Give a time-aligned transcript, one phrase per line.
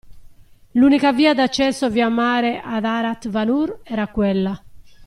[0.71, 4.59] L'unica via d'accesso via mare ad Arat Vanur era quella.